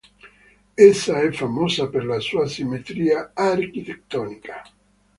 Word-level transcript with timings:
Essa 0.75 1.21
è 1.21 1.31
famosa 1.31 1.87
per 1.87 2.05
la 2.05 2.19
sua 2.19 2.47
simmetria 2.47 3.33
architettonica. 3.35 4.63